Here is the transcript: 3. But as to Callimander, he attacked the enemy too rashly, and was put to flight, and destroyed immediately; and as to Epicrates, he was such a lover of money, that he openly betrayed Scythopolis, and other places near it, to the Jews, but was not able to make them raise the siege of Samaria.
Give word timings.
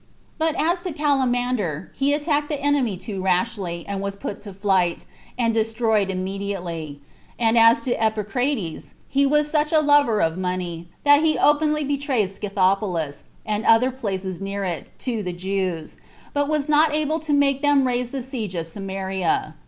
3. 0.39 0.47
But 0.47 0.55
as 0.59 0.81
to 0.81 0.93
Callimander, 0.93 1.91
he 1.93 2.11
attacked 2.11 2.49
the 2.49 2.59
enemy 2.59 2.97
too 2.97 3.21
rashly, 3.21 3.85
and 3.87 4.01
was 4.01 4.15
put 4.15 4.41
to 4.41 4.51
flight, 4.55 5.05
and 5.37 5.53
destroyed 5.53 6.09
immediately; 6.09 6.99
and 7.37 7.55
as 7.55 7.81
to 7.81 7.93
Epicrates, 7.95 8.95
he 9.07 9.27
was 9.27 9.47
such 9.47 9.71
a 9.71 9.79
lover 9.79 10.19
of 10.19 10.39
money, 10.39 10.87
that 11.03 11.21
he 11.21 11.37
openly 11.37 11.83
betrayed 11.83 12.31
Scythopolis, 12.31 13.25
and 13.45 13.63
other 13.67 13.91
places 13.91 14.41
near 14.41 14.63
it, 14.63 14.89
to 14.97 15.21
the 15.21 15.33
Jews, 15.33 15.97
but 16.33 16.49
was 16.49 16.67
not 16.67 16.95
able 16.95 17.19
to 17.19 17.31
make 17.31 17.61
them 17.61 17.85
raise 17.85 18.09
the 18.09 18.23
siege 18.23 18.55
of 18.55 18.67
Samaria. 18.67 19.53